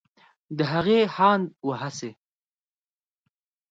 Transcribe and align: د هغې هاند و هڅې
د 0.57 0.59
هغې 0.73 0.99
هاند 1.15 1.45
و 1.65 1.69
هڅې 1.81 2.11